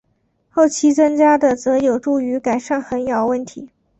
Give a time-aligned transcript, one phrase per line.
[0.49, 3.69] 后期增加的则有助于改善横摇问题。